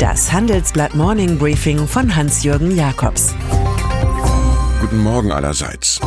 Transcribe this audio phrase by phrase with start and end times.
[0.00, 3.34] Das Handelsblatt Morning Briefing von Hans-Jürgen Jakobs.
[4.80, 6.00] Guten Morgen allerseits.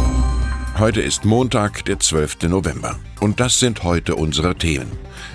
[0.80, 2.50] Heute ist Montag, der 12.
[2.50, 2.96] November.
[3.20, 4.92] Und das sind heute unsere Themen.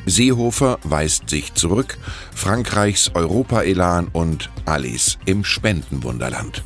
[0.06, 1.98] Seehofer weist sich zurück,
[2.34, 6.64] Frankreichs Europa-Elan und Alice im Spendenwunderland.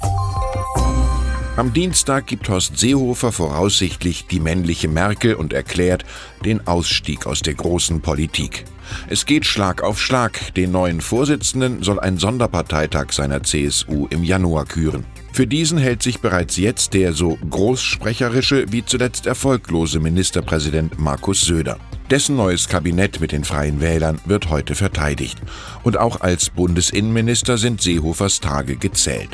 [1.58, 6.06] Am Dienstag gibt Horst Seehofer voraussichtlich die männliche Merkel und erklärt
[6.42, 8.64] den Ausstieg aus der großen Politik.
[9.08, 10.54] Es geht Schlag auf Schlag.
[10.54, 15.04] Den neuen Vorsitzenden soll ein Sonderparteitag seiner CSU im Januar küren.
[15.32, 21.78] Für diesen hält sich bereits jetzt der so großsprecherische wie zuletzt erfolglose Ministerpräsident Markus Söder.
[22.12, 25.38] Dessen neues Kabinett mit den Freien Wählern wird heute verteidigt.
[25.82, 29.30] Und auch als Bundesinnenminister sind Seehofers Tage gezählt.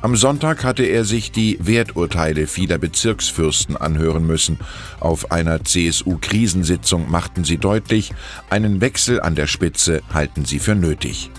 [0.00, 4.60] Am Sonntag hatte er sich die Werturteile vieler Bezirksfürsten anhören müssen.
[5.00, 8.12] Auf einer CSU-Krisensitzung machten sie deutlich,
[8.48, 11.30] einen Wechsel an der Spitze halten sie für nötig.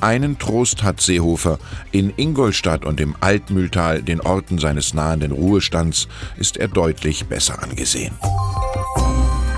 [0.00, 1.58] Einen Trost hat Seehofer.
[1.90, 8.14] In Ingolstadt und im Altmühltal, den Orten seines nahenden Ruhestands, ist er deutlich besser angesehen.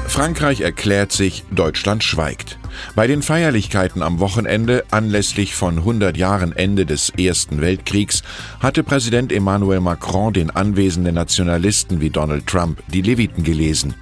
[0.07, 2.59] Frankreich erklärt sich, Deutschland schweigt.
[2.95, 8.23] Bei den Feierlichkeiten am Wochenende anlässlich von 100 Jahren Ende des Ersten Weltkriegs
[8.61, 13.95] hatte Präsident Emmanuel Macron den anwesenden Nationalisten wie Donald Trump die Leviten gelesen.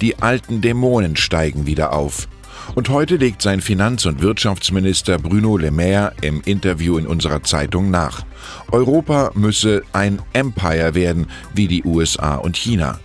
[0.00, 2.28] Die alten Dämonen steigen wieder auf.
[2.74, 7.90] Und heute legt sein Finanz- und Wirtschaftsminister Bruno Le Maire im Interview in unserer Zeitung
[7.90, 8.24] nach.
[8.70, 12.98] Europa müsse ein Empire werden wie die USA und China.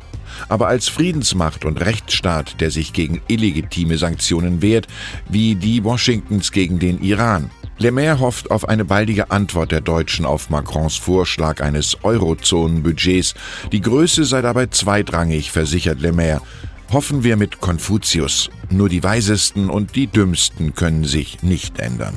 [0.50, 4.88] Aber als Friedensmacht und Rechtsstaat, der sich gegen illegitime Sanktionen wehrt,
[5.30, 7.50] wie die Washingtons gegen den Iran.
[7.80, 13.34] Le Maire hofft auf eine baldige Antwort der Deutschen auf Macrons Vorschlag eines Eurozonenbudgets.
[13.72, 16.42] Die Größe sei dabei zweitrangig, versichert Le Maire
[16.94, 18.52] hoffen wir mit Konfuzius.
[18.70, 22.14] Nur die Weisesten und die Dümmsten können sich nicht ändern.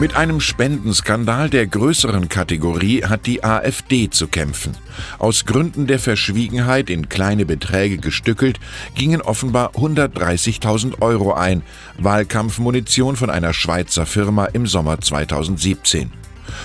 [0.00, 4.76] Mit einem Spendenskandal der größeren Kategorie hat die AfD zu kämpfen.
[5.18, 8.60] Aus Gründen der Verschwiegenheit in kleine Beträge gestückelt
[8.94, 11.62] gingen offenbar 130.000 Euro ein,
[11.98, 16.12] Wahlkampfmunition von einer Schweizer Firma im Sommer 2017.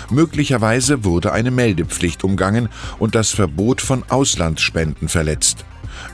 [0.09, 2.69] Möglicherweise wurde eine Meldepflicht umgangen
[3.00, 5.66] und das Verbot von Auslandsspenden verletzt.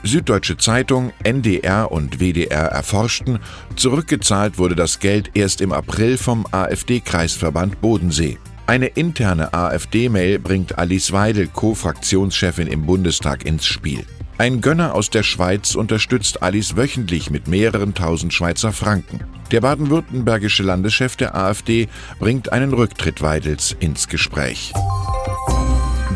[0.02, 3.38] Süddeutsche Zeitung, NDR und WDR erforschten,
[3.76, 8.38] zurückgezahlt wurde das Geld erst im April vom AfD-Kreisverband Bodensee.
[8.66, 14.06] Eine interne AfD-Mail bringt Alice Weidel, Co-Fraktionschefin im Bundestag, ins Spiel.
[14.38, 19.20] Ein Gönner aus der Schweiz unterstützt Alice wöchentlich mit mehreren tausend Schweizer Franken.
[19.50, 21.88] Der baden-württembergische Landeschef der AfD
[22.20, 24.72] bringt einen Rücktritt Weidels ins Gespräch.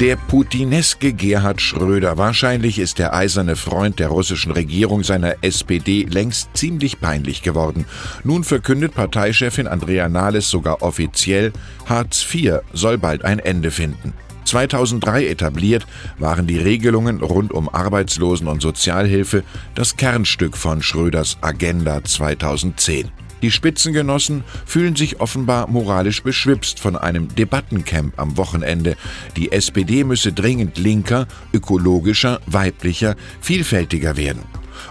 [0.00, 6.49] Der putineske Gerhard Schröder, wahrscheinlich ist der eiserne Freund der russischen Regierung seiner SPD längst
[6.55, 7.84] ziemlich peinlich geworden.
[8.25, 11.53] Nun verkündet Parteichefin Andrea Nahles sogar offiziell,
[11.87, 14.15] Hartz IV soll bald ein Ende finden.
[14.44, 15.87] 2003 etabliert,
[16.19, 19.44] waren die Regelungen rund um Arbeitslosen- und Sozialhilfe
[19.77, 23.24] das Kernstück von Schröders Agenda 2010.
[23.44, 28.97] Die Spitzengenossen fühlen sich offenbar moralisch beschwipst von einem Debattencamp am Wochenende.
[29.37, 34.41] Die SPD müsse dringend linker, ökologischer, weiblicher, vielfältiger werden.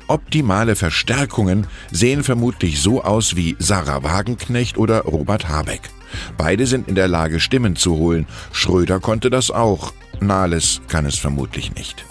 [0.06, 5.90] Optimale Verstärkungen sehen vermutlich so aus wie Sarah Wagenknecht oder Robert Habeck.
[6.38, 8.28] Beide sind in der Lage, Stimmen zu holen.
[8.52, 9.94] Schröder konnte das auch.
[10.20, 12.06] Nahles kann es vermutlich nicht.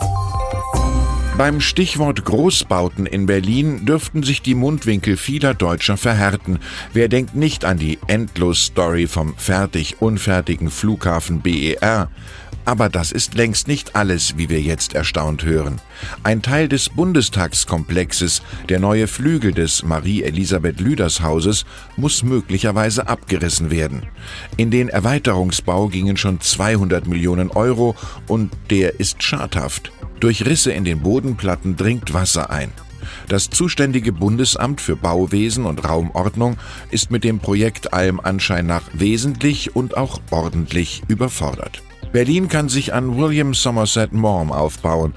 [1.39, 6.59] Beim Stichwort Großbauten in Berlin dürften sich die Mundwinkel vieler Deutscher verhärten.
[6.93, 12.11] Wer denkt nicht an die Endlos-Story vom fertig-unfertigen Flughafen BER?
[12.67, 15.81] Aber das ist längst nicht alles, wie wir jetzt erstaunt hören.
[16.23, 21.65] Ein Teil des Bundestagskomplexes, der neue Flügel des Marie-Elisabeth Lüders Hauses,
[21.97, 24.07] muss möglicherweise abgerissen werden.
[24.59, 27.97] In den Erweiterungsbau gingen schon 200 Millionen Euro
[28.29, 29.91] und der ist schadhaft.
[30.23, 32.71] Durch Risse in den Bodenplatten dringt Wasser ein.
[33.27, 36.59] Das zuständige Bundesamt für Bauwesen und Raumordnung
[36.93, 41.83] ist mit dem Projekt allem Anschein nach wesentlich und auch ordentlich überfordert.
[42.13, 45.15] Berlin kann sich an William Somerset Maugham aufbauen.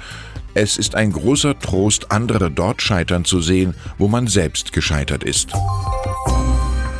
[0.56, 5.54] Es ist ein großer Trost, andere dort scheitern zu sehen, wo man selbst gescheitert ist.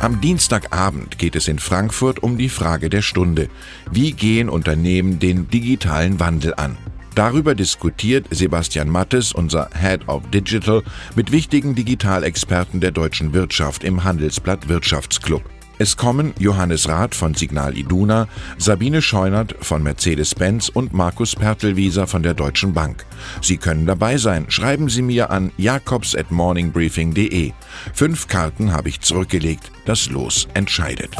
[0.00, 3.48] Am Dienstagabend geht es in Frankfurt um die Frage der Stunde.
[3.90, 6.76] Wie gehen Unternehmen den digitalen Wandel an?
[7.16, 10.82] Darüber diskutiert Sebastian Mattes, unser Head of Digital,
[11.14, 15.42] mit wichtigen Digitalexperten der deutschen Wirtschaft im Handelsblatt Wirtschaftsclub.
[15.78, 18.28] Es kommen Johannes Rath von Signal Iduna,
[18.58, 23.06] Sabine Scheunert von Mercedes-Benz und Markus Pertelwieser von der Deutschen Bank.
[23.40, 24.50] Sie können dabei sein.
[24.50, 27.52] Schreiben Sie mir an jakobs at morningbriefing.de.
[27.94, 29.72] Fünf Karten habe ich zurückgelegt.
[29.86, 31.16] Das Los entscheidet.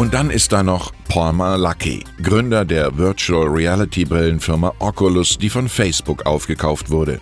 [0.00, 5.68] Und dann ist da noch Palmer Luckey, Gründer der Virtual Reality Brillenfirma Oculus, die von
[5.68, 7.20] Facebook aufgekauft wurde.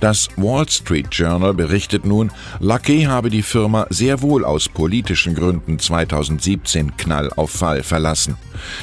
[0.00, 5.78] Das Wall Street Journal berichtet nun, Luckey habe die Firma sehr wohl aus politischen Gründen
[5.78, 8.38] 2017 Knall auf Fall verlassen.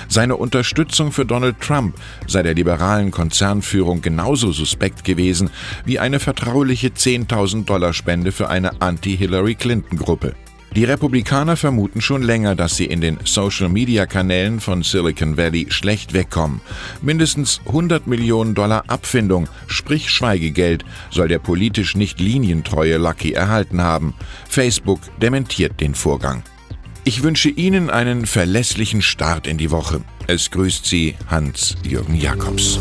[0.07, 1.95] Seine Unterstützung für Donald Trump
[2.27, 5.49] sei der liberalen Konzernführung genauso suspekt gewesen
[5.83, 10.35] wie eine vertrauliche 10.000 Dollar Spende für eine Anti-Hillary Clinton Gruppe.
[10.73, 16.61] Die Republikaner vermuten schon länger, dass sie in den Social-Media-Kanälen von Silicon Valley schlecht wegkommen.
[17.01, 24.13] Mindestens 100 Millionen Dollar Abfindung, sprich Schweigegeld, soll der politisch nicht linientreue Lucky erhalten haben.
[24.47, 26.43] Facebook dementiert den Vorgang.
[27.03, 30.01] Ich wünsche Ihnen einen verlässlichen Start in die Woche.
[30.27, 32.79] Es grüßt Sie Hans-Jürgen Jakobs.